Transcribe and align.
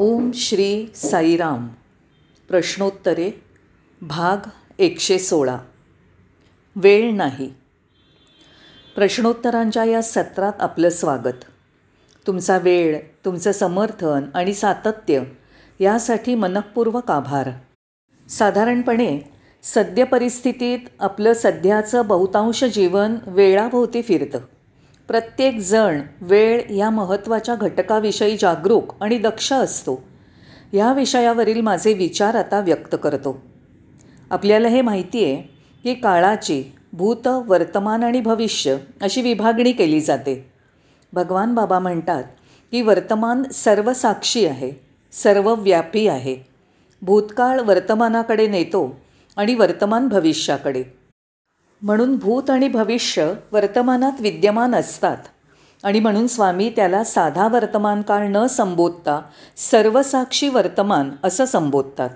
ओम 0.00 0.30
श्री 0.34 0.86
साईराम. 0.94 1.68
प्रश्नोत्तरे 2.48 3.30
भाग 4.02 4.36
एकशे 4.78 5.18
सोळा. 5.18 5.58
वेळ 6.76 7.12
नाही. 7.12 7.54
प्रश्नोत्तरांच्या 8.94 9.84
या 9.84 10.02
सत्रात 10.02 10.52
आपलं 10.60 10.90
स्वागत. 10.90 11.44
तुमचा 12.26 12.58
वेळ 12.58 12.98
तुमचं 13.24 13.52
समर्थन 13.52 14.22
आणि 14.34 14.54
सातत्य 14.54 15.22
यासाठी 15.80 16.34
मनःपूर्वक 16.34 17.10
आभार. 17.10 17.50
साधारणपणे 18.28 19.32
सद्य 19.62 20.04
परिस्थितीत 20.04 20.78
आपलं 21.00 21.32
सध्याचं 21.32 22.06
बहुतांश 22.06 22.64
जीवन 22.64 23.14
वेळाभोवती 23.26 24.02
फिरतं. 24.02 24.38
प्रत्येकजण 25.08 26.00
वेळ 26.20 26.62
या 26.70 26.90
महत्त्वाच्या 26.90 27.54
घटकाविषयी 27.54 28.36
जागरूक 28.36 29.02
आणि 29.02 29.18
दक्ष 29.18 29.52
असतो. 29.52 30.04
या 30.72 30.92
विषयावरील 30.92 31.60
माझे 31.60 31.92
विचार 31.94 32.34
आता 32.34 32.60
व्यक्त 32.60 32.96
करतो. 33.02 33.42
आपल्याला 34.30 34.68
हे 34.68 34.82
माहिती 34.82 35.24
आहे 35.24 35.36
की 35.84 35.94
काळाची 35.94 36.64
भूत 36.92 37.26
वर्तमान 37.26 38.04
आणि 38.04 38.20
भविष्य 38.20 38.76
अशी 39.02 39.22
विभागणी 39.22 39.72
केली 39.72 40.00
जाते. 40.00 40.52
भगवान 41.12 41.54
बाबा 41.54 41.78
म्हणतात 41.78 42.24
की 42.70 42.82
वर्तमान 42.82 43.42
सर्वसाक्षी 43.42 44.46
आहे 44.46 44.72
सर्वव्यापी 45.12 46.08
आहे. 46.08 46.36
भूतकाळ 47.02 47.60
वर्तमानाकडे 47.60 48.46
नेतो 48.46 49.00
आणि 49.36 49.54
वर्तमान 49.54 50.08
भविष्याकडे. 50.08 50.97
म्हणून 51.82 52.16
भूत 52.16 52.50
आणि 52.50 52.68
भविष्य 52.68 53.32
वर्तमानात 53.52 54.12
विद्यमान 54.20 54.74
असतात. 54.74 55.16
आणि 55.84 56.00
म्हणून 56.00 56.26
स्वामी 56.26 56.72
त्याला 56.76 57.04
साधा 57.04 57.48
वर्तमान 57.48 58.02
काळ 58.02 58.26
न 58.28 58.46
संबोधता 58.46 59.20
सर्वसाक्षी 59.56 60.48
वर्तमान 60.48 61.10
असं 61.24 61.44
संबोधतात. 61.44 62.10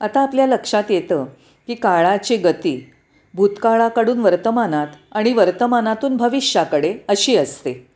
आता 0.00 0.20
आपल्या 0.20 0.46
लक्षात 0.46 0.84
येतं 0.90 1.24
की 1.66 1.74
काळाची 1.74 2.36
गती 2.36 2.90
भूतकाळाकडून 3.34 4.18
वर्तमानात 4.18 4.86
आणि 5.12 5.32
वर्तमानातून 5.32 6.16
भविष्याकडे 6.16 6.94
अशी 7.08 7.36
असते. 7.36 7.86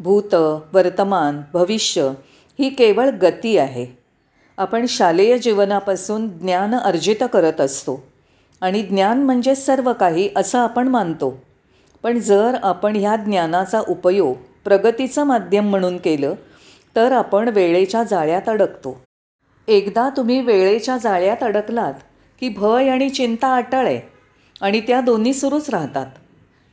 भूत 0.00 0.34
वर्तमान 0.72 1.40
भविष्य 1.52 2.02
ही 2.58 2.68
केवळ 2.68 3.10
गती 3.10 3.58
आहे. 3.58 3.86
आपण 4.58 4.86
शालेय 4.88 5.38
जीवनापासून 5.38 6.28
ज्ञान 6.28 6.74
अर्जित 6.74 7.24
करत 7.32 7.60
असतो. 7.60 8.09
आणि 8.60 8.82
ज्ञान 8.82 9.22
म्हणजे 9.22 9.54
सर्व 9.54 9.92
काही 9.92 10.28
असं 10.36 10.58
आपण 10.58 10.88
मानतो. 10.88 11.42
पण 12.02 12.18
जर 12.18 12.56
आपण 12.62 12.96
ह्या 12.96 13.16
ज्ञानाचा 13.16 13.80
उपयोग 13.88 14.36
प्रगतीचं 14.64 15.24
माध्यम 15.24 15.70
म्हणून 15.70 15.96
केलं 15.96 16.34
तर 16.96 17.12
आपण 17.12 17.48
वेळेच्या 17.48 18.02
जाळ्यात 18.02 18.48
अडकतो. 18.48 19.00
एकदा 19.68 20.08
तुम्ही 20.16 20.40
वेळेच्या 20.40 20.96
जाळ्यात 20.96 21.42
अडकलात 21.42 21.94
की 22.40 22.48
भय 22.48 22.88
आणि 22.88 23.10
चिंता 23.10 23.54
अटळ 23.56 23.86
आहे 23.86 24.00
आणि 24.60 24.80
त्या 24.80 25.00
दोन्ही 25.00 25.34
सुरूच 25.34 25.70
राहतात. 25.70 26.06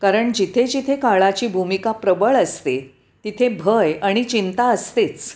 कारण 0.01 0.33
जिथे 0.33 0.67
जिथे 0.67 0.95
काळाची 0.95 1.47
भूमिका 1.47 1.91
प्रबळ 1.91 2.35
असते 2.35 2.95
तिथे 3.23 3.49
भय 3.49 3.93
आणि 3.93 4.23
चिंता 4.23 4.63
असतेच. 4.63 5.33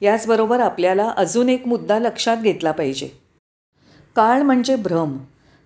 याचबरोबर 0.00 0.60
आपल्याला 0.60 1.12
अजून 1.16 1.48
एक 1.48 1.66
मुद्दा 1.66 1.98
लक्षात 1.98 2.36
घेतला 2.36 2.72
पाहिजे. 2.72 3.08
काळ 4.16 4.42
म्हणजे 4.42 4.76
भ्रम. 4.76 5.18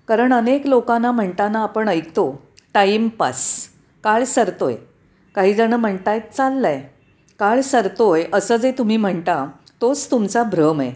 कारण 0.08 0.32
अनेक 0.32 0.66
लोकांना 0.66 1.10
म्हणताना 1.12 1.62
आपण 1.62 1.88
ऐकतो 1.88 2.42
टाईमपास 2.74 3.42
काळ 4.04 4.24
सरतोय. 4.24 4.76
काही 5.34 5.54
जणं 5.54 5.76
म्हणतायत 5.76 6.34
चाललं 6.36 6.68
आहे 6.68 6.82
काळ 7.38 7.60
सरतो 7.60 8.10
आहे 8.10 8.24
असं 8.32 8.56
जे 8.56 8.72
तुम्ही 8.72 8.96
म्हणता 8.96 9.46
तोच 9.80 10.10
तुमचा 10.10 10.42
भ्रम 10.42 10.80
आहे. 10.80 10.92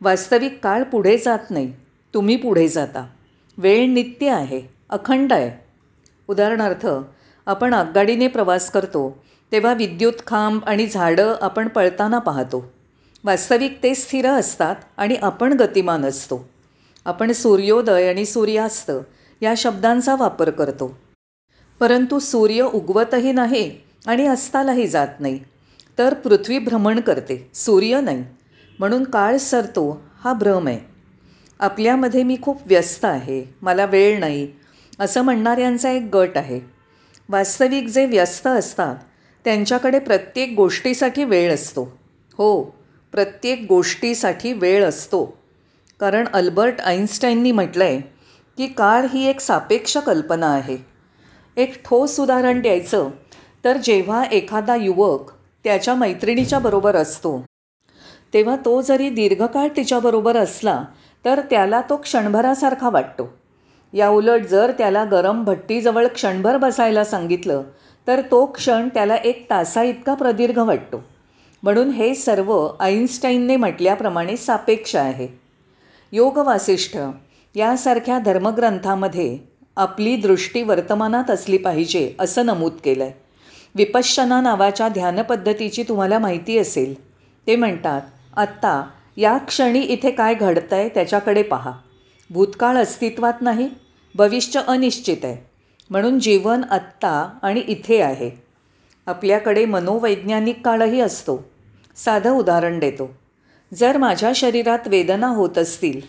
वास्तविक 0.00 0.58
काळ 0.62 0.82
पुढे 0.82 1.16
जात 1.18 1.50
नाही 1.50 1.72
तुम्ही 2.14 2.36
पुढे 2.36 2.68
जाता. 2.68 3.06
वेळ 3.58 3.88
नित्य 3.88 4.30
आहे 4.30 4.60
अखंड 4.90 5.32
आहे. 5.32 5.50
उदाहरणार्थ 6.28 6.86
आपण 7.46 7.74
आगगाडीने 7.74 8.28
प्रवास 8.28 8.70
करतो 8.70 9.24
तेव्हा 9.52 9.72
विद्युत 9.72 10.26
खांब 10.26 10.64
आणि 10.64 10.86
झाडं 10.86 11.34
आपण 11.40 11.68
पळताना 11.68 12.18
पाहतो. 12.18 12.64
वास्तविक 13.24 13.78
ते 13.82 13.94
स्थिर 13.94 14.28
असतात 14.28 14.76
आणि 14.96 15.14
आपण 15.14 15.52
गतिमान 15.52 16.04
असतो. 16.04 16.48
आपण 17.06 17.32
सूर्योदय 17.32 18.08
आणि 18.08 18.24
सूर्यास्त 18.26 18.90
या 19.42 19.54
शब्दांचा 19.56 20.16
वापर 20.16 20.50
करतो. 20.50 20.98
परंतु 21.80 22.18
सूर्य 22.18 22.62
उगवतही 22.62 23.32
नाही 23.32 23.70
आणि 24.06 24.26
अस्तालाही 24.26 24.86
जात 24.86 25.20
नाही. 25.20 25.38
तर 25.98 26.14
पृथ्वी 26.14 26.58
भ्रमण 26.58 27.00
करते 27.00 27.50
सूर्य 27.54 28.00
नाही. 28.00 28.24
म्हणून 28.78 29.04
काळ 29.04 29.36
सरतो 29.36 30.02
हा 30.20 30.32
भ्रम 30.32 30.66
आहे. 30.66 30.78
आपल्यामध्ये 31.60 32.22
मी 32.22 32.36
खूप 32.42 32.60
व्यस्त 32.66 33.04
आहे 33.04 33.44
मला 33.62 33.84
वेळ 33.84 34.18
नाही 34.20 34.48
असं 35.00 35.22
म्हणणाऱ्यांचा 35.22 35.90
एक 35.90 36.16
गट 36.16 36.36
आहे. 36.36 36.60
वास्तविक 37.28 37.86
जे 37.86 38.06
व्यस्त 38.06 38.46
असतात 38.46 38.96
त्यांच्याकडे 39.44 39.98
प्रत्येक 39.98 40.54
गोष्टीसाठी 40.56 41.24
वेळ 41.24 41.54
असतो. 41.54 41.82
हो 42.38 42.62
प्रत्येक 43.12 43.66
गोष्टीसाठी 43.68 44.52
वेळ 44.52 44.84
असतो. 44.84 45.38
कारण 46.04 46.26
अल्बर्ट 46.32 46.80
आईन्स्टाईननी 46.80 47.50
म्हटलं 47.52 47.84
आहे 47.84 48.00
की 48.58 48.66
काळ 48.66 49.06
ही 49.12 49.24
एक 49.26 49.40
सापेक्ष 49.40 49.96
कल्पना 49.96 50.46
आहे. 50.46 50.76
एक 51.56 51.80
ठोस 51.84 52.18
उदाहरण 52.20 52.60
द्यायचं 52.60 53.08
तर 53.64 53.76
जेव्हा 53.76 54.24
एखादा 54.24 54.74
युवक 54.76 55.30
त्याच्या 55.64 55.94
मैत्रिणीच्या 55.94 56.58
बरोबर 56.58 56.96
असतो 56.96 57.44
तेव्हा 58.34 58.56
तो 58.56 58.80
जरी 58.82 59.08
दीर्घकाळ 59.10 59.68
तिच्याबरोबर 59.76 60.36
असला 60.36 60.82
तर 61.24 61.40
त्याला 61.40 61.80
तो 61.80 61.96
क्षणभरासारखा 61.96 62.90
वाटतो. 62.90 63.28
या 63.92 64.08
उलट 64.08 64.46
जर 64.46 64.72
त्याला 64.78 65.04
गरम 65.04 65.42
भट्टीजवळ 65.44 66.06
क्षणभर 66.06 66.56
बसायला 66.56 67.04
सांगितलं 67.04 67.62
तर 68.06 68.20
तो 68.20 68.44
क्षण 68.46 68.88
त्याला 68.88 69.16
एक 69.16 69.46
तासा 69.50 69.82
इतका 69.82 70.14
प्रदीर्घ 70.14 70.58
वाटतो. 70.58 71.02
म्हणून 71.62 71.90
हे 71.90 72.14
सर्व 72.14 72.68
आईन्स्टाईनने 72.80 73.56
म्हटल्याप्रमाणे 73.56 74.36
सापेक्ष 74.36 74.96
आहे. 74.96 75.43
योगवासिष्ठ 76.14 76.98
यासारख्या 77.54 78.18
धर्मग्रंथामध्ये 78.18 79.38
आपली 79.76 80.16
दृष्टी 80.16 80.62
वर्तमानात 80.62 81.30
असली 81.30 81.56
पाहिजे 81.56 82.14
असं 82.18 82.46
नमूद 82.46 82.72
केलं 82.84 83.04
आहे 83.04 83.12
विपश्चना 83.74 84.40
नावाच्या 84.40 84.88
ध्यानपद्धतीची 84.88 85.82
तुम्हाला 85.82 86.18
माहिती 86.18 86.58
असेल. 86.58 86.94
ते 87.46 87.56
म्हणतात 87.56 88.02
आत्ता 88.36 88.88
या 89.16 89.38
क्षणी 89.38 89.80
इथे 89.80 90.10
काय 90.10 90.34
घडतं 90.34 90.76
आहे 90.76 90.88
त्याच्याकडे 90.88 91.42
पहा. 91.42 91.72
भूतकाळ 92.30 92.76
अस्तित्वात 92.76 93.34
नाही 93.40 93.70
भविष्य 94.14 94.60
अनिश्चित 94.68 95.24
आहे. 95.24 95.46
म्हणून 95.90 96.18
जीवन 96.18 96.64
आत्ता 96.70 97.38
आणि 97.42 97.60
इथे 97.60 98.00
आहे. 98.00 98.30
आपल्याकडे 99.06 99.64
मनोवैज्ञानिक 99.64 100.64
काळही 100.64 101.00
असतो. 101.00 101.44
साधं 101.96 102.30
उदाहरण 102.30 102.78
देतो. 102.78 103.23
जर 103.74 103.96
माझ्या 103.96 104.32
शरीरात 104.34 104.78
वेदना 104.86 105.26
होत 105.26 105.58
असतील 105.58 106.00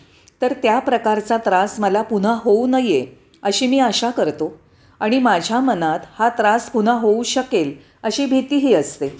तर 0.42 0.52
त्या 0.52 0.78
प्रकारचा 0.78 1.36
त्रास 1.36 1.80
मला 1.80 2.02
पुन्हा 2.02 2.38
होऊ 2.42 2.66
नये 2.66 3.06
अशी 3.42 3.66
मी 3.66 3.78
आशा 3.78 4.10
करतो. 4.10 4.60
आणि 5.00 5.18
माझ्या 5.18 5.60
मनात 5.60 5.98
हा 6.18 6.28
त्रास 6.28 6.70
पुन्हा 6.70 6.94
होऊ 6.94 7.22
शकेल 7.22 7.72
अशी 8.02 8.26
भीतीही 8.26 8.74
असते. 8.74 9.16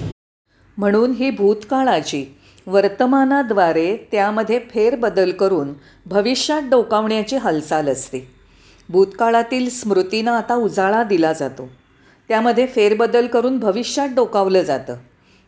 म्हणून 0.78 1.12
ही 1.12 1.30
भूतकाळाची 1.30 2.24
वर्तमानाद्वारे 2.66 3.96
त्यामध्ये 4.12 4.58
फेरबदल 4.58 5.30
करून 5.30 5.72
भविष्यात 6.06 6.62
डोकावण्याची 6.62 7.36
हालचाल 7.36 7.88
असते. 7.88 8.28
भूतकाळातील 8.88 9.70
स्मृतींना 9.70 10.36
आता 10.38 10.54
उजाळा 10.54 11.02
दिला 11.02 11.32
जातो. 11.32 11.68
त्यामध्ये 12.28 12.66
फेरबदल 12.66 13.26
करून 13.26 13.58
भविष्यात 13.58 14.08
डोकावलं 14.08 14.62
जातं. 14.62 14.96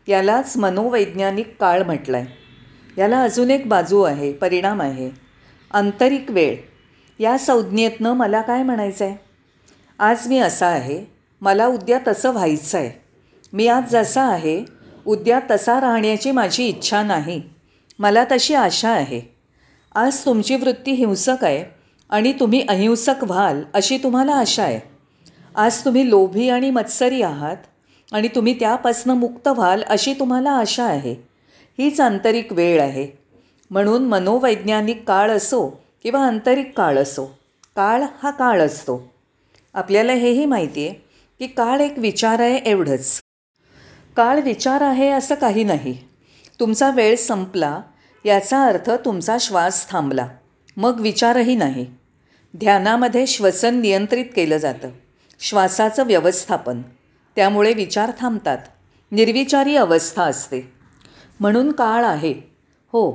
यालाच 0.07 0.57
मनोवैज्ञानिक 0.57 1.55
काळ 1.59 1.83
म्हटलं 1.83 2.17
आहे 2.17 2.48
याला 2.99 3.21
अजून 3.21 3.51
एक 3.51 3.67
बाजू 3.69 4.01
आहे 4.01 4.33
परिणाम 4.33 4.81
आहे. 4.81 5.09
आंतरिक 5.71 6.31
वेळ. 6.31 6.55
या 7.19 7.37
संज्ञेतनं 7.37 8.13
मला 8.13 8.41
काय 8.41 8.63
म्हणायचं 8.63 9.05
आहे 9.05 9.15
आज 9.99 10.27
मी 10.27 10.39
असा 10.39 10.67
आहे 10.67 11.05
मला 11.41 11.67
उद्या 11.67 11.99
तसं 12.07 12.31
व्हायचं 12.31 12.77
आहे 12.77 12.91
मी 13.53 13.67
आज 13.67 13.83
जसा 13.91 14.23
आहे 14.23 14.65
उद्या 15.05 15.39
तसा 15.51 15.81
राहण्याची 15.81 16.31
माझी 16.31 16.67
इच्छा 16.67 17.03
नाही. 17.03 17.41
मला 17.99 18.23
तशी 18.31 18.53
आशा 18.53 18.89
आहे. 18.89 19.21
आज 19.95 20.25
तुमची 20.25 20.55
वृत्ती 20.55 20.91
हिंसक 20.91 21.43
आहे 21.43 21.63
आणि 22.09 22.33
तुम्ही 22.39 22.65
अहिंसक 22.69 23.23
व्हाल 23.23 23.61
अशी 23.73 23.97
तुम्हाला 23.97 24.33
आशा 24.33 24.63
आहे. 24.63 24.79
आज 25.55 25.85
तुम्ही 25.85 26.09
लोभी 26.09 26.49
आणि 26.49 26.69
मत्सरी 26.69 27.21
आहात 27.21 27.57
आणि 28.11 28.27
तुम्ही 28.27 28.59
त्यापासनं 28.59 29.13
मुक्त 29.13 29.47
व्हाल 29.47 29.83
अशी 29.83 30.13
तुम्हाला 30.13 30.51
आशा 30.51 30.85
आहे. 30.85 31.28
हीच 31.79 32.01
आंतरिक 32.01 32.53
वेळ 32.53 32.81
आहे. 32.81 33.07
म्हणून 33.71 34.05
मनोवैज्ञानिक 34.05 35.03
काळ 35.07 35.31
असो 35.31 35.83
किंवा 36.03 36.27
आंतरिक 36.27 36.77
काळ 36.77 36.97
असो 36.97 37.25
काळ 37.75 38.03
हा 38.23 38.31
काळ 38.31 38.61
असतो. 38.61 39.13
आपल्याला 39.73 40.13
हेही 40.13 40.45
माहिती 40.45 40.87
आहे 40.87 40.95
की 41.39 41.47
काळ 41.47 41.79
एक 41.79 41.93
विचार 41.97 42.39
आहे 42.39 42.55
एवढंच. 42.55 43.21
काळ 44.15 44.39
विचार 44.39 44.81
आहे 44.81 45.09
असं 45.09 45.35
काही 45.35 45.63
नाही. 45.63 45.97
तुमचा 46.59 46.89
वेळ 46.89 47.15
संपला 47.15 47.81
याचा 48.25 48.63
अर्थ 48.65 48.91
तुमचा 48.91 49.37
श्वास 49.39 49.89
थांबला. 49.89 50.27
मग 50.77 50.99
विचारही 50.99 51.55
नाही. 51.55 51.85
ध्यानामध्ये 52.57 53.27
श्वसन 53.27 53.79
नियंत्रित 53.79 54.25
केलं 54.35 54.57
जातं. 54.57 54.89
श्वासाचं 55.39 56.07
व्यवस्थापन. 56.07 56.81
त्यामुळे 57.35 57.73
विचार 57.73 58.11
थांबतात. 58.19 58.57
निर्विचारी 59.11 59.75
अवस्था 59.75 60.23
असते. 60.23 60.78
म्हणून 61.39 61.71
काळ 61.71 62.03
आहे. 62.03 62.33
हो 62.91 63.11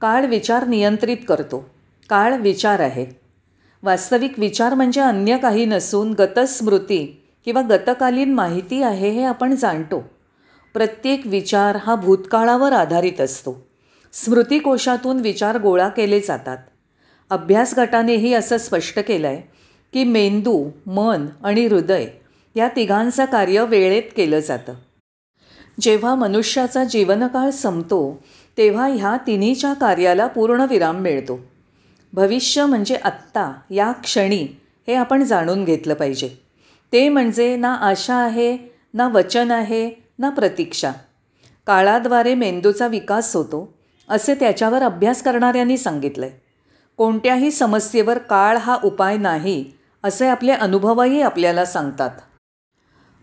काळ 0.00 0.26
विचार 0.26 0.66
नियंत्रित 0.66 1.16
करतो. 1.28 1.70
काळ 2.08 2.36
विचार 2.36 2.80
आहे. 2.80 3.06
वास्तविक 3.82 4.38
विचार 4.38 4.74
म्हणजे 4.74 5.00
अन्य 5.00 5.38
काही 5.38 5.64
नसून 5.64 6.12
गतस्मृती 6.12 7.22
किंवा 7.44 7.62
गतकालीन 7.70 8.34
माहिती 8.34 8.82
आहे 8.82 9.10
हे 9.10 9.22
आपण 9.22 9.54
जाणतो. 9.54 10.04
प्रत्येक 10.74 11.26
विचार 11.26 11.76
हा 11.76 11.94
भूतकाळावर 11.94 12.72
आधारित 12.72 13.20
असतो. 13.20 13.66
स्मृतिकोशातून 14.12 15.20
विचार 15.20 15.58
गोळा 15.58 15.88
केले 15.88 16.20
जातात. 16.20 16.58
अभ्यास 17.30 17.74
गटानेही 17.78 18.34
असं 18.34 18.58
स्पष्ट 18.58 18.98
केलं 18.98 19.26
आहे 19.26 19.42
की 19.92 20.04
मेंदू 20.04 20.70
मन 20.86 21.26
आणि 21.44 21.66
हृदय 21.66 22.06
या 22.56 22.68
तिघांचं 22.76 23.24
कार्य 23.24 23.64
वेळेत 23.64 24.02
केलं 24.16 24.40
जातं. 24.40 24.74
जेव्हा 25.78 26.14
मनुष्याचा 26.14 26.84
जीवनकाळ 26.84 27.50
संपतो 27.50 28.22
तेव्हा 28.58 28.86
ह्या 28.86 29.16
तिन्हीच्या 29.26 29.72
कार्याला 29.72 30.26
पूर्ण 30.26 30.64
विराम 30.70 30.96
मिळतो. 30.96 31.38
भविष्य 32.12 32.64
म्हणजे 32.66 32.96
आत्ता 32.96 33.52
या 33.70 33.90
क्षणी 33.92 34.46
हे 34.88 34.94
आपण 34.94 35.22
जाणून 35.22 35.64
घेतलं 35.64 35.94
पाहिजे. 35.94 36.28
ते 36.92 37.08
म्हणजे 37.08 37.54
ना 37.56 37.72
आशा 37.74 38.14
आहे 38.14 38.56
ना 38.94 39.08
वचन 39.08 39.50
आहे 39.50 39.90
ना 40.18 40.30
प्रतीक्षा. 40.30 40.92
काळाद्वारे 41.66 42.34
मेंदूचा 42.34 42.86
विकास 42.86 43.34
होतो 43.36 43.68
असे 44.08 44.34
त्याच्यावर 44.34 44.82
अभ्यास 44.82 45.22
करणाऱ्यांनी 45.22 45.76
सांगितलं 45.76 46.26
आहे 46.26 46.40
कोणत्याही 46.98 47.50
समस्येवर 47.50 48.18
काळ 48.18 48.56
हा 48.56 48.76
उपाय 48.84 49.16
नाही 49.16 49.64
असे 50.04 50.26
आपले 50.28 50.52
अनुभवही 50.52 51.20
आपल्याला 51.22 51.64
सांगतात. 51.64 52.10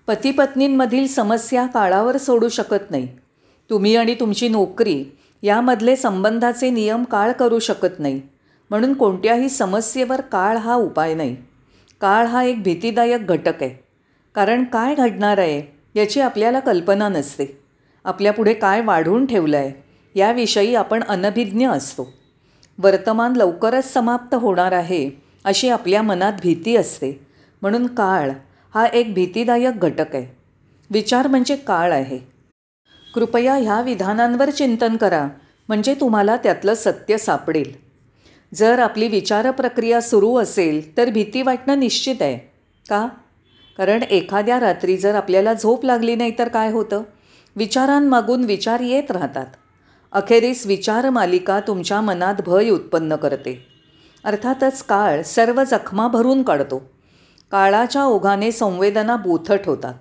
पतीपत्नींमधील 0.10 1.08
समस्या 1.08 1.66
काळावर 1.66 2.18
सोडू 2.18 2.50
शकत 2.50 2.92
नाही. 2.92 3.08
तुम्ही 3.70 3.96
आणि 3.96 4.14
तुमची 4.14 4.48
नोकरी 4.48 5.06
यामधले 5.44 5.96
संबंधाचे 5.96 6.70
नियम 6.70 7.04
काळ 7.04 7.32
करू 7.32 7.60
शकत 7.60 8.00
नाही. 8.00 8.22
म्हणून 8.70 8.94
कोणत्याही 8.94 9.50
समस्येवर 9.50 10.22
काळ 10.22 10.58
हा 10.58 10.76
उपाय 10.76 11.14
नाही. 11.14 11.36
काळ 12.02 12.26
हा 12.26 12.44
एक 12.44 12.64
भीतीदायक 12.64 13.28
घटक 13.28 13.64
आहे. 13.64 13.84
कारण 14.36 14.64
काय 14.64 14.96
घडणार 14.96 15.38
आहे 15.38 15.78
याची 16.00 16.22
आपल्याला 16.22 16.60
कल्पना 16.60 17.10
नसते. 17.10 17.62
आपल्यापुढे 18.04 18.54
काय 18.54 18.82
वाढून 18.82 19.26
ठेवलं 19.26 19.58
आहे 19.58 19.72
याविषयी 20.16 20.76
आपण 20.76 21.04
अनभिज्ञ 21.04 21.70
असतो. 21.70 22.14
वर्तमान 22.78 23.36
लवकरच 23.36 23.94
समाप्त 23.94 24.36
होणार 24.36 24.72
आहे 24.72 25.10
अशी 25.44 25.70
आपल्या 25.70 26.02
मनात 26.02 26.34
भीती 26.44 26.76
असते. 26.76 27.26
म्हणून 27.62 27.88
काळ 27.88 28.30
हा 28.76 28.86
एक 28.86 29.14
भीतीदायक 29.14 29.80
घटक 29.80 30.16
आहे. 30.16 30.38
विचार 30.92 31.28
म्हणजे 31.28 31.56
काळ 31.56 31.92
आहे. 31.92 32.20
कृपया 33.14 33.56
ह्या 33.56 33.82
विधानांवर 33.82 34.50
चिंतन 34.50 34.98
करा 34.98 35.28
म्हणजे 35.68 35.94
तुम्हाला 35.94 36.38
त्यातलं 36.38 36.74
सत्य 36.74 37.18
सापडेल. 37.18 37.74
जर 38.54 38.80
आपली 38.80 39.08
विचार 39.08 39.52
प्रक्रिया 39.52 40.02
सुरू 40.02 40.36
असेल 40.36 40.98
तर 40.98 41.10
भीती 41.10 41.42
वाटणं 41.42 41.80
निश्चित 41.80 42.16
आहे. 42.22 42.38
का? 42.90 43.08
कारण 43.78 44.04
एखाद्या 44.04 44.60
रात्री 44.60 44.98
जर 44.98 45.16
आपल्याला 45.16 45.54
झोप 45.54 45.86
लागली 45.86 46.16
नाही 46.16 46.32
तर 46.40 46.48
काय 46.48 46.72
होतं? 46.72 47.04
विचारांमागून 47.56 48.44
विचार 48.44 48.80
येत 48.80 49.12
राहतात. 49.12 49.46
अखेरीस 50.12 50.66
विचार 50.66 51.10
मालिका 51.10 51.60
तुमच्या 51.60 52.02
मनात 52.02 52.36
भय 52.46 52.70
उत्पन्न 52.70 53.16
करते. 53.16 53.68
अर्थातच 54.24 54.84
काळ 54.84 55.22
सर्व 55.22 55.64
जखमा 55.64 56.08
भरून 56.08 56.44
काढतो. 56.44 56.99
काळाच्या 57.52 58.04
ओघाने 58.04 58.52
संवेदना 58.52 59.16
बोथट 59.16 59.60
होतात. 59.66 59.94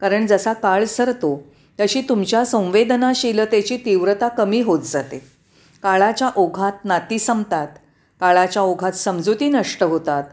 कारण 0.00 0.26
जसा 0.26 0.52
काळ 0.52 0.84
सरतो 0.84 1.42
तशी 1.80 2.00
तुमच्या 2.08 2.44
संवेदनाशीलतेची 2.44 3.76
तीव्रता 3.76 4.28
कमी 4.28 4.60
होत 4.60 4.80
जाते. 4.80 5.18
काळाच्या 5.82 6.30
ओघात 6.36 6.84
नाती 6.84 7.18
संपतात 7.18 7.68
काळाच्या 8.20 8.62
ओघात 8.62 8.92
समजुती 8.92 9.48
नष्ट 9.48 9.82
होतात. 9.82 10.24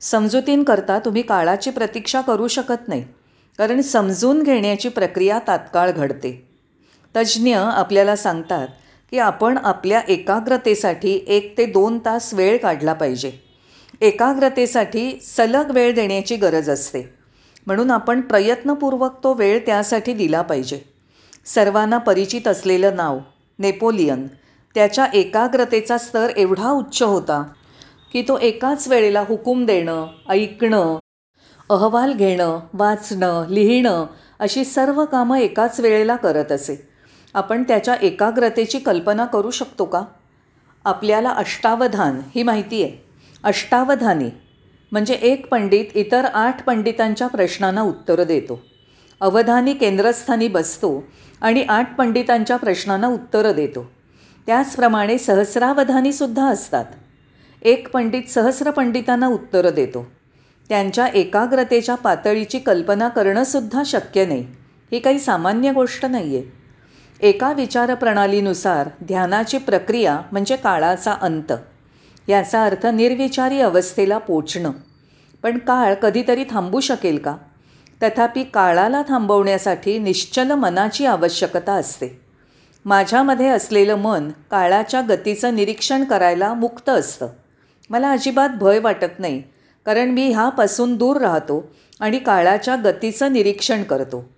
समजुतींकरता 0.00 0.98
तुम्ही 0.98 1.22
काळाची 1.22 1.70
प्रतीक्षा 1.70 2.20
करू 2.20 2.48
शकत 2.48 2.88
नाही 2.88 3.04
कारण 3.58 3.80
समजून 3.80 4.42
घेण्याची 4.42 4.88
प्रक्रिया 4.88 5.38
तात्काळ 5.48 5.90
घडते. 5.90 6.48
तज्ज्ञ 7.14 7.56
आपल्याला 7.56 8.16
सांगतात 8.16 8.68
की 9.10 9.18
आपण 9.18 9.58
आपल्या 9.58 10.00
एकाग्रतेसाठी 10.08 11.24
एक 11.28 11.56
ते 11.58 11.66
दोन 11.66 11.98
तास 11.98 12.32
वेळ 12.34 12.56
काढला 12.56 12.92
पाहिजे. 12.92 13.45
एकाग्रतेसाठी 14.00 15.18
सलग 15.22 15.70
वेळ 15.70 15.94
देण्याची 15.94 16.36
गरज 16.36 16.70
असते. 16.70 17.14
म्हणून 17.66 17.90
आपण 17.90 18.20
प्रयत्नपूर्वक 18.20 19.24
तो 19.24 19.34
वेळ 19.34 19.58
त्यासाठी 19.66 20.12
दिला 20.12 20.42
पाहिजे. 20.42 20.80
सर्वांना 21.46 21.98
परिचित 21.98 22.48
असलेलं 22.48 22.96
नाव 22.96 23.18
नेपोलियन 23.58 24.26
त्याच्या 24.74 25.06
एकाग्रतेचा 25.14 25.98
स्तर 25.98 26.30
एवढा 26.36 26.70
उच्च 26.70 27.02
होता 27.02 27.42
की 28.12 28.22
तो 28.22 28.38
एकाच 28.38 28.88
वेळेला 28.88 29.24
हुकूम 29.28 29.64
देणं 29.66 30.06
ऐकणं 30.28 30.98
अहवाल 31.70 32.12
घेणं 32.12 32.60
वाचणं 32.74 33.46
लिहिणं 33.48 34.06
अशी 34.38 34.64
सर्व 34.64 35.04
कामं 35.04 35.38
एकाच 35.38 35.80
वेळेला 35.80 36.16
करत 36.16 36.52
असे. 36.52 36.88
आपण 37.34 37.62
त्याच्या 37.62 37.94
एकाग्रतेची 37.94 38.78
कल्पना 38.78 39.24
करू 39.24 39.50
शकतो 39.50 39.84
का? 39.84 40.02
आपल्याला 40.84 41.30
अष्टावधान 41.30 42.20
ही 42.34 42.42
माहिती 42.42 42.82
आहे. 42.82 43.05
अष्टावधानी 43.46 44.28
म्हणजे 44.92 45.14
एक 45.14 45.48
पंडित 45.48 45.84
इतर 45.94 46.24
आठ 46.24 46.64
पंडितांच्या 46.64 47.26
प्रश्नांना 47.26 47.82
उत्तरं 47.82 48.22
देतो. 48.22 48.62
अवधानी 49.20 49.74
केंद्रस्थानी 49.74 50.48
बसतो 50.48 51.04
आणि 51.40 51.62
आठ 51.68 51.96
पंडितांच्या 51.96 52.56
प्रश्नांना 52.56 53.06
उत्तरं 53.06 53.52
देतो. 53.52 53.90
त्याचप्रमाणे 54.46 55.18
सहस्रावधानीसुद्धा 55.18 56.48
असतात. 56.48 56.84
एक 57.62 57.90
पंडित 57.90 58.22
सहस्र 58.28 58.70
पंडितांना 58.70 59.26
उत्तरं 59.26 59.74
देतो. 59.74 60.06
त्यांच्या 60.68 61.06
एकाग्रतेच्या 61.06 61.94
पातळीची 61.94 62.58
कल्पना 62.58 63.08
करणंसुद्धा 63.08 63.82
शक्य 63.86 64.26
नाही. 64.26 64.46
ही 64.92 64.98
काही 64.98 65.18
सामान्य 65.18 65.72
गोष्ट 65.72 66.06
नाही 66.06 66.36
आहे 66.36 66.52
एका 67.28 67.52
विचारप्रणालीनुसार 67.52 68.88
ध्यानाची 69.02 69.58
प्रक्रिया 69.58 70.20
म्हणजे 70.32 70.56
काळाचा 70.56 71.12
अंत. 71.12 71.52
याचा 72.28 72.64
अर्थ 72.64 72.86
निर्विचारी 72.86 73.60
अवस्थेला 73.60 74.18
पोचणं. 74.18 74.70
पण 75.42 75.58
काळ 75.58 75.94
कधीतरी 75.94 76.44
थांबू 76.50 76.80
शकेल 76.80 77.18
का? 77.18 77.36
तथापि 78.02 78.44
काळाला 78.44 79.02
थांबवण्यासाठी 79.08 79.98
निश्चल 79.98 80.50
मनाची 80.50 81.06
आवश्यकता 81.06 81.72
असते. 81.72 82.20
माझ्यामध्ये 82.84 83.48
असलेलं 83.48 83.94
मन 83.94 84.30
काळाच्या 84.50 85.00
गतीचं 85.08 85.54
निरीक्षण 85.54 86.04
करायला 86.04 86.54
मुक्त 86.54 86.88
असतं. 86.88 87.28
मला 87.90 88.10
अजिबात 88.10 88.48
भय 88.48 88.78
वाटत 88.78 89.18
नाही 89.18 89.42
कारण 89.86 90.08
मी 90.08 90.28
ह्यापासून 90.32 90.96
दूर 90.96 91.16
राहतो 91.16 91.70
आणि 92.00 92.18
काळाच्या 92.18 92.76
गतीचं 92.84 93.32
निरीक्षण 93.32 93.82
करतो. 93.82 94.28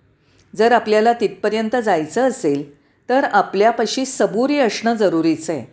जर 0.56 0.72
आपल्याला 0.72 1.12
तिथपर्यंत 1.12 1.76
जायचं 1.76 2.28
असेल 2.28 2.78
तर 3.08 3.24
आपल्यापाशी 3.24 4.06
सबुरी 4.06 4.58
असणं 4.58 4.94
जरुरीचं 4.94 5.52
आहे. 5.52 5.72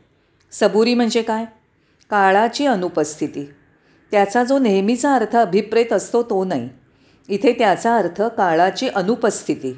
सबुरी 0.52 0.94
म्हणजे 0.94 1.22
काय? 1.22 1.46
काळाची 2.10 2.66
अनुपस्थिती. 2.66 3.50
त्याचा 4.12 4.44
जो 4.44 4.60
नेहमीचा 4.60 5.14
अर्थ 5.16 5.36
अभिप्रेत 5.36 5.94
असतो 5.94 6.24
तो 6.24 6.44
नाही. 6.44 6.70
इथे 7.30 7.54
त्याचा 7.54 7.96
अर्थ 7.96 8.22
काळाची 8.22 8.88
अनुपस्थिती. 8.88 9.72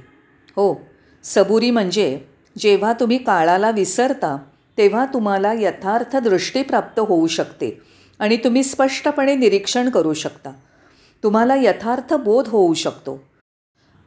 हो 0.50 0.82
सबुरी 1.24 1.72
म्हणजे 1.72 2.20
जेव्हा 2.58 2.94
तुम्ही 2.94 3.18
काळाला 3.18 3.72
विसरता 3.72 4.38
तेव्हा 4.78 5.06
तुम्हाला 5.06 5.54
यथार्थ 5.54 6.18
दृष्टी 6.18 6.62
प्राप्त 6.62 7.00
होऊ 7.00 7.28
शकते 7.28 7.82
आणि 8.20 8.38
तुम्ही 8.38 8.64
स्पष्टपणे 8.64 9.36
निरीक्षण 9.36 9.90
करू 9.90 10.14
शकता. 10.14 10.52
तुम्हाला 11.24 11.56
यथार्थ 11.56 12.14
बोध 12.14 12.48
होऊ 12.48 12.74
शकतो. 12.74 13.24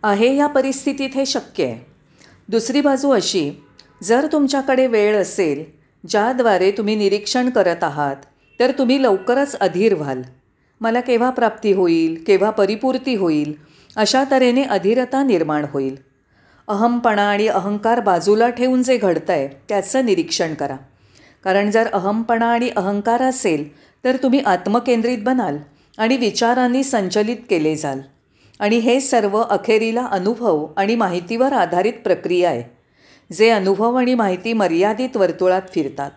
आहे 0.03 0.35
या 0.37 0.47
परिस्थितीत 0.47 1.11
हे 1.15 1.27
शक्य 1.27 1.65
आहे. 1.65 1.87
दुसरी 2.49 2.81
बाजू 2.81 3.11
अशी 3.11 3.51
जर 4.03 4.27
तुमच्याकडे 4.33 4.87
वेळ 4.87 5.17
असेल 5.17 5.80
ज्याद्वारे 6.09 6.71
तुम्ही 6.71 6.95
निरीक्षण 6.97 7.51
करत 7.51 7.85
आहात 7.85 8.17
तर 8.61 8.71
तुम्ही 8.71 9.03
लवकरच 9.03 9.59
अधीर 9.59 9.95
व्हाल. 9.95 10.23
मला 10.81 11.01
केव्हा 11.01 11.31
प्राप्ती 11.31 11.73
होईल 11.73 12.23
केव्हा 12.27 12.51
परिपूर्ती 12.51 13.15
होईल 13.15 13.55
अशा 13.97 14.25
तऱ्हेने 14.31 14.63
अधीरता 14.63 15.23
निर्माण 15.23 15.67
होईल. 15.73 15.97
अहमपणा 16.69 17.23
आणि 17.23 17.47
अहंकार 17.49 18.01
बाजूला 18.01 18.51
ठेवून 18.51 18.83
जे 18.83 18.97
घडतं 18.97 19.33
आहे 19.33 19.49
त्याचं 19.69 20.07
निरीक्षण 20.07 20.55
करा. 20.55 20.77
कारण 21.45 21.71
जर 21.71 21.89
अहमपणा 21.93 22.47
आणि 22.47 22.71
अहंकार 22.77 23.23
असेल 23.23 23.77
तर 24.05 24.17
तुम्ही 24.23 24.41
आत्मकेंद्रित 24.41 25.19
बनाल 25.19 25.57
आणि 25.99 26.17
विचारांनी 26.17 26.83
संचलित 26.83 27.37
केले 27.51 27.77
जाल. 27.77 28.01
आणि 28.61 28.77
हे 28.77 29.01
सर्व 29.01 29.41
अखेरीला 29.41 30.05
अनुभव 30.05 30.67
आणि 30.77 30.97
माहितीवर 30.97 31.53
आधारित 31.53 31.93
प्रक्रिया 32.05 32.51
आहे. 32.51 32.80
जे 33.33 33.51
अनुभव 33.51 33.95
आणि 33.95 34.15
माहिती 34.15 34.53
मर्यादित 34.53 35.17
वर्तुळात 35.17 35.63
फिरतात. 35.75 36.11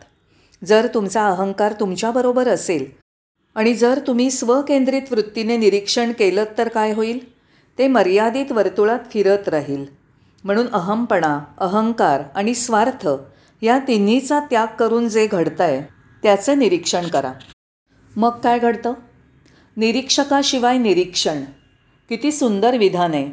जर 0.65 0.87
तुमचा 0.93 1.27
अहंकार 1.27 1.73
तुमच्याबरोबर 1.79 2.47
असेल 2.47 2.85
आणि 3.55 3.73
जर 3.73 3.99
तुम्ही 4.07 4.31
स्वकेंद्रित 4.31 5.01
वृत्तीने 5.11 5.57
निरीक्षण 5.57 6.11
केलं 6.11 6.43
तर 6.57 6.67
काय 6.67 6.93
होईल? 6.93 7.33
ते 7.77 7.87
मर्यादित 7.87 8.51
वर्तुळात 8.51 8.99
फिरत 9.11 9.49
राहील. 9.49 9.85
म्हणून 10.43 10.67
अहमपणा 10.67 11.39
अहंकार 11.57 12.21
आणि 12.35 12.53
स्वार्थ 12.55 13.07
या 13.61 13.79
तिन्हीचा 13.79 14.39
त्याग 14.39 14.67
करून 14.79 15.09
जे 15.09 15.27
घडतं 15.27 15.63
आहे 15.63 15.81
त्याचं 16.23 16.59
निरीक्षण 16.59 17.07
करा. 17.07 17.33
मग 18.15 18.39
काय 18.39 18.59
घडतं? 18.59 18.93
निरीक्षकाशिवाय 19.77 20.77
निरीक्षण. 20.77 21.43
किती 22.09 22.31
सुंदर 22.31 22.77
विधान 22.77 23.13
आहे. 23.13 23.31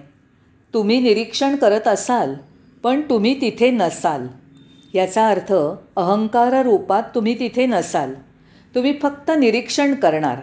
तुम्ही 0.75 1.01
निरीक्षण 1.01 1.57
करत 1.57 1.89
असाल 1.89 2.35
पण 2.83 3.01
तुम्ही 3.01 3.41
तिथे 3.41 3.71
नसाल. 3.71 4.27
याचा 4.95 5.29
अर्थ 5.29 5.53
अहंकार 5.97 6.63
रूपात 6.63 7.03
तुम्ही 7.15 7.39
तिथे 7.39 7.67
नसाल. 7.67 8.15
तुम्ही 8.75 8.99
फक्त 9.03 9.31
निरीक्षण 9.39 9.95
करणार. 9.95 10.37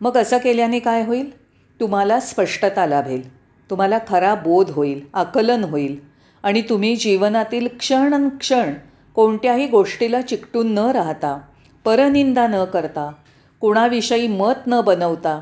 मग 0.00 0.16
असं 0.16 0.38
केल्याने 0.38 0.78
काय 0.78 1.04
होईल? 1.04 1.36
तुम्हाला 1.80 2.20
स्पष्टता 2.20 2.86
लाभेल. 2.86 3.36
तुम्हाला 3.70 3.98
खरा 4.08 4.34
बोध 4.34 4.70
होईल 4.70 5.06
आकलन 5.14 5.64
होईल. 5.64 6.00
आणि 6.42 6.62
तुम्ही 6.62 6.96
जीवनातील 6.96 7.68
क्षण 7.78 8.28
क्षण 8.28 8.72
कोणत्याही 9.14 9.66
गोष्टीला 9.66 10.22
चिकटून 10.22 10.72
न 10.74 10.78
राहता 10.78 11.40
परनिंदा 11.84 12.46
न 12.46 12.64
करता 12.64 13.12
कुणाविषयी 13.60 14.28
मत 14.28 14.66
न 14.66 14.80
बनवता 14.80 15.40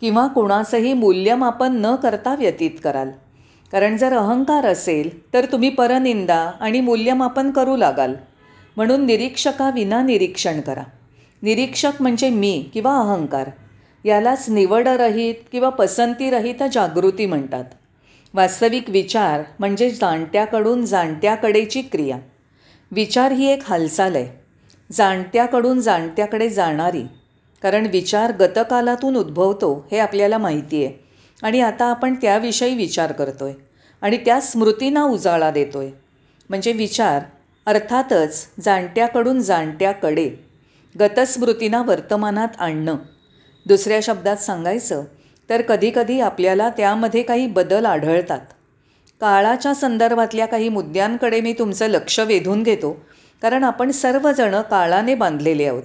किंवा 0.00 0.26
कुणाचंही 0.26 0.92
मूल्यमापन 0.92 1.72
न 1.72 1.94
करता 1.94 2.34
व्यतीत 2.34 2.70
कराल. 2.84 3.10
कारण 3.72 3.96
जर 3.96 4.12
अहंकार 4.12 4.66
असेल 4.66 5.34
तर 5.34 5.46
तुम्ही 5.52 5.68
परनिंदा 5.68 6.50
आणि 6.60 6.80
मूल्यमापन 6.80 7.50
करू 7.50 7.76
लागाल. 7.76 8.14
म्हणून 8.76 9.06
निरीक्षका 9.06 9.70
विना 9.70 10.02
निरीक्षण 10.02 10.60
करा. 10.60 10.82
निरीक्षक 11.42 11.92
म्हणजे 12.00 12.30
मी 12.30 12.70
किंवा 12.74 12.96
अहंकार. 12.96 13.50
यालाच 14.04 14.50
निवडरहित 14.50 15.34
किंवा 15.52 15.68
पसंतीरहित 15.68 16.62
जागृती 16.72 17.26
म्हणतात. 17.26 17.64
वास्तविक 18.34 18.90
विचार 18.90 19.42
म्हणजे 19.58 19.90
जाणत्याकडून 19.90 20.84
जाणत्याकडेची 20.84 21.82
क्रिया. 21.82 22.18
विचार 22.90 23.32
ही 23.32 23.46
एक 23.46 23.60
हालचाल 23.64 24.16
आहे. 24.16 24.40
जाणत्याकडून 24.92 25.80
जाणत्याकडे 25.80 26.48
जाणारी. 26.48 27.02
कारण 27.62 27.86
विचार 27.86 28.32
गतकालातून 28.32 29.16
उद्भवतो 29.16 29.88
हे 29.92 29.98
आपल्याला 29.98 30.38
माहिती 30.38 30.84
आहे. 30.84 31.01
आणि 31.42 31.60
आता 31.60 31.84
आपण 31.84 32.14
त्याविषयी 32.14 32.74
विचार 32.74 33.12
करतो 33.12 33.44
आहे 33.44 33.54
आणि 34.00 34.16
त्या 34.16 34.40
स्मृतींना 34.40 35.02
उजाळा 35.02 35.50
देतो 35.50 35.80
आहे 35.80 35.90
म्हणजे 36.48 36.72
विचार 36.72 37.22
अर्थातच 37.66 38.46
जाणत्याकडून 38.60 39.40
जाणत्याकडे 39.40 40.30
गतस्मृतींना 41.00 41.82
वर्तमानात 41.82 42.48
आणणं. 42.58 42.96
दुसऱ्या 43.66 44.00
शब्दात 44.02 44.36
सांगायचं 44.36 45.04
तर 45.50 45.60
कधीकधी 45.60 46.20
आपल्याला 46.20 46.68
त्यामध्ये 46.70 47.22
काही 47.22 47.46
बदल 47.46 47.84
आढळतात. 47.86 48.40
काळाच्या 49.20 49.74
संदर्भातल्या 49.74 50.46
काही 50.46 50.68
मुद्द्यांकडे 50.68 51.40
मी 51.40 51.52
तुमचं 51.52 51.86
लक्ष 51.86 52.20
वेधून 52.20 52.62
घेतो 52.62 53.00
कारण 53.42 53.64
आपण 53.64 53.90
सर्वजणं 53.90 54.62
काळाने 54.62 55.14
बांधलेले 55.14 55.64
आहोत. 55.64 55.82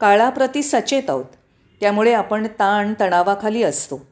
काळाप्रती 0.00 0.62
सचेत 0.62 1.02
आहोत. 1.08 1.24
त्यामुळे 1.80 2.12
आपण 2.12 2.46
ताण 2.46 2.94
तणावाखाली 3.00 3.62
असतो. 3.62 4.06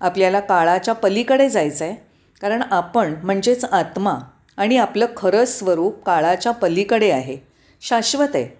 आपल्याला 0.00 0.40
काळाच्या 0.40 0.94
पलीकडे 0.94 1.48
जायचं 1.48 1.84
आहे 1.84 1.96
कारण 2.40 2.62
आपण 2.70 3.14
म्हणजेच 3.24 3.64
आत्मा 3.64 4.14
आणि 4.56 4.76
आपलं 4.76 5.06
खरं 5.16 5.44
स्वरूप 5.44 6.04
काळाच्या 6.04 6.52
पलीकडे 6.52 7.10
आहे. 7.10 7.36
शाश्वत 7.80 8.28
आहे. 8.34 8.58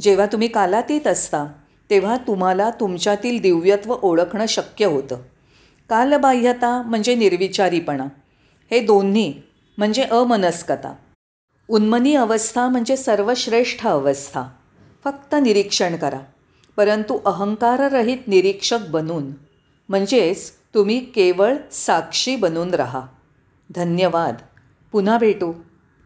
जेव्हा 0.00 0.26
तुम्ही 0.26 0.48
कालातीत 0.48 1.06
असता 1.06 1.46
तेव्हा 1.90 2.16
तुम्हाला 2.16 2.70
तुमच्यातील 2.70 3.40
दिव्यत्व 3.40 3.96
ओळखणं 4.02 4.46
शक्य 4.46 4.84
होतं. 4.84 5.16
कालबाह्यता 5.88 6.82
म्हणजे 6.82 7.14
निर्विचारीपणा. 7.14 8.04
हे 8.70 8.80
दोन्ही 8.80 9.42
म्हणजे 9.78 10.02
अमनस्कता. 10.02 10.94
उन्मनी 11.68 12.14
अवस्था 12.14 12.68
म्हणजे 12.68 12.96
सर्वश्रेष्ठ 12.96 13.86
अवस्था. 13.86 14.42
फक्त 15.04 15.34
निरीक्षण 15.34 15.96
करा. 15.96 16.20
परंतु 16.76 17.18
अहंकाररहित 17.26 18.18
निरीक्षक 18.26 18.78
बनून 18.90 19.32
म्हणजेच 19.88 20.52
तुम्ही 20.74 21.04
केवळ 21.04 21.56
साक्षी 21.72 22.36
बनून 22.36 22.74
राहा. 22.74 23.00
धन्यवाद. 23.74 24.34
पुन्हा 24.92 25.18
भेटू. 25.18 25.52